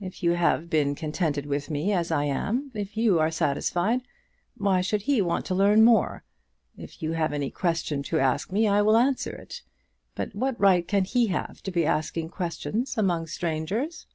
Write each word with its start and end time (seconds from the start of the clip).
If 0.00 0.22
you 0.22 0.34
have 0.34 0.70
been 0.70 0.94
contented 0.94 1.44
with 1.44 1.70
me 1.70 1.92
as 1.92 2.12
I 2.12 2.22
am, 2.22 2.70
if 2.72 2.96
you 2.96 3.18
are 3.18 3.32
satisfied, 3.32 4.02
why 4.56 4.80
should 4.80 5.02
he 5.02 5.20
want 5.20 5.44
to 5.46 5.56
learn 5.56 5.82
more? 5.84 6.22
If 6.76 7.02
you 7.02 7.14
have 7.14 7.32
any 7.32 7.50
question 7.50 8.04
to 8.04 8.20
ask 8.20 8.52
me 8.52 8.68
I 8.68 8.80
will 8.82 8.96
answer 8.96 9.32
it. 9.34 9.62
But 10.14 10.36
what 10.36 10.60
right 10.60 10.86
can 10.86 11.02
he 11.02 11.26
have 11.34 11.64
to 11.64 11.72
be 11.72 11.84
asking 11.84 12.28
questions 12.28 12.96
among 12.96 13.26
strangers?" 13.26 14.06